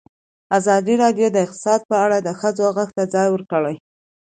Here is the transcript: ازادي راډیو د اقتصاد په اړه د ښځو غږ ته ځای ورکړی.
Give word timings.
ازادي 0.57 0.95
راډیو 1.03 1.27
د 1.31 1.37
اقتصاد 1.45 1.81
په 1.89 1.95
اړه 2.05 2.17
د 2.21 2.29
ښځو 2.39 2.65
غږ 2.77 2.89
ته 2.97 3.03
ځای 3.13 3.27
ورکړی. 3.31 3.75